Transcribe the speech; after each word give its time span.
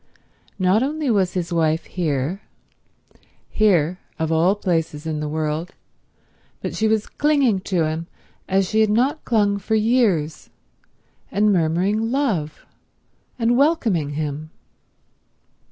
Not 0.57 0.81
only 0.81 1.11
was 1.11 1.35
his 1.35 1.53
wife 1.53 1.85
here 1.85 2.41
—here, 3.51 3.99
of 4.17 4.31
all 4.31 4.55
places 4.55 5.05
in 5.05 5.19
the 5.19 5.29
world—but 5.29 6.75
she 6.75 6.87
was 6.87 7.05
clinging 7.05 7.59
to 7.69 7.85
him 7.85 8.07
as 8.49 8.67
she 8.67 8.81
had 8.81 8.89
not 8.89 9.23
clung 9.25 9.59
for 9.59 9.75
years, 9.75 10.49
and 11.29 11.53
murmuring 11.53 12.09
love, 12.11 12.65
and 13.37 13.55
welcoming 13.55 14.13
him. 14.13 14.49